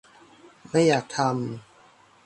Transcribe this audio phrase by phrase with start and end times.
[0.69, 1.31] ไม่อยากทำ